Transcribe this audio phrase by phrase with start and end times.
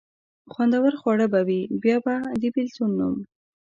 [0.51, 3.17] خوندور خواړه به وي، بیا به د بېلتون نوم.